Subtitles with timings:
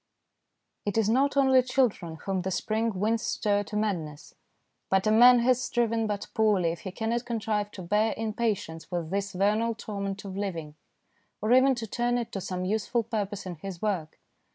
[0.83, 4.33] It is not only children whom the spring winds stir to madness,
[4.89, 8.89] but a man has striven but poorly if he cannot contrive to bear in patience
[8.89, 10.73] with this vernal torment of living,
[11.39, 14.19] or even to turn it to some useful purpose in his work.